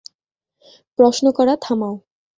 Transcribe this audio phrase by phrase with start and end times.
[0.99, 1.95] প্রশ্ন করা থামাও।